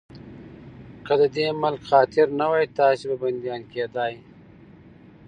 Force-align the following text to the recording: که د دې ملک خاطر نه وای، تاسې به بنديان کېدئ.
که 1.05 1.13
د 1.21 1.23
دې 1.35 1.47
ملک 1.61 1.81
خاطر 1.89 2.27
نه 2.39 2.45
وای، 2.51 2.65
تاسې 2.77 3.03
به 3.09 3.15
بنديان 3.21 3.61
کېدئ. 3.71 4.13